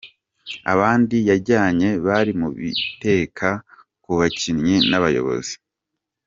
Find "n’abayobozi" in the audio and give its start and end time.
4.89-5.53